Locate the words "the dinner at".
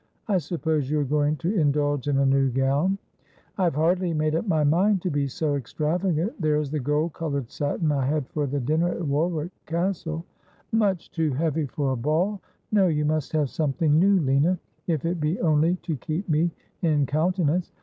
8.47-9.05